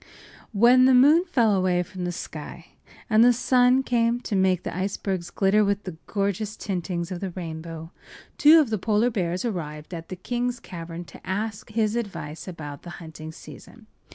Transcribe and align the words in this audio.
When 0.51 0.85
the 0.85 0.95
moon 0.95 1.25
fell 1.25 1.53
away 1.53 1.83
from 1.83 2.05
the 2.05 2.11
sky 2.11 2.69
and 3.07 3.23
the 3.23 3.31
sun 3.31 3.83
came 3.83 4.19
to 4.21 4.35
make 4.35 4.63
the 4.63 4.75
icebergs 4.75 5.29
glitter 5.29 5.63
with 5.63 5.83
the 5.83 5.95
gorgeous 6.07 6.57
tintings 6.57 7.11
of 7.11 7.19
the 7.19 7.29
rainbow, 7.29 7.91
two 8.39 8.59
of 8.59 8.71
the 8.71 8.79
polar 8.79 9.11
bears 9.11 9.45
arrived 9.45 9.93
at 9.93 10.09
the 10.09 10.15
king’s 10.15 10.59
cavern 10.59 11.05
to 11.05 11.21
ask 11.23 11.69
his 11.69 11.95
advice 11.95 12.47
about 12.47 12.81
the 12.81 12.89
hunting 12.97 13.31
season. 13.31 13.85